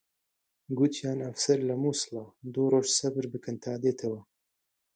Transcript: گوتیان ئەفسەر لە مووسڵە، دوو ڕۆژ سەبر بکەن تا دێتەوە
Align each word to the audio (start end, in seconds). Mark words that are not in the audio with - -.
گوتیان 0.77 1.19
ئەفسەر 1.25 1.59
لە 1.69 1.75
مووسڵە، 1.81 2.23
دوو 2.53 2.67
ڕۆژ 2.73 2.87
سەبر 2.99 3.25
بکەن 3.33 3.55
تا 3.63 3.71
دێتەوە 3.83 4.19